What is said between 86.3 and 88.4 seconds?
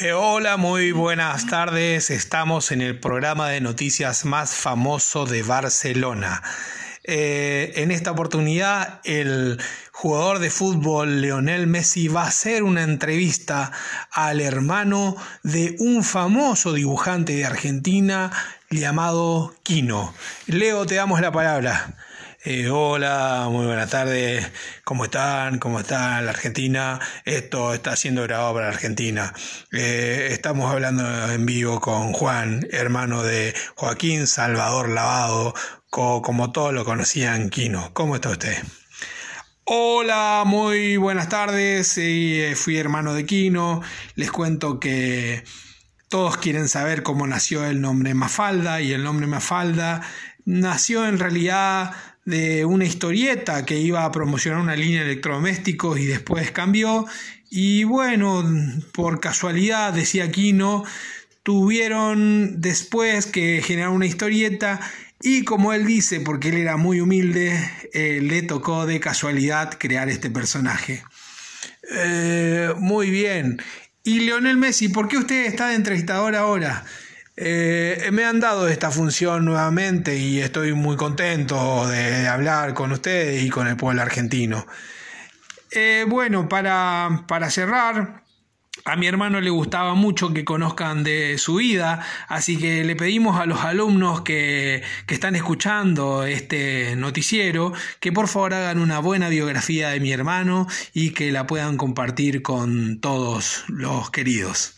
para, para cerrar,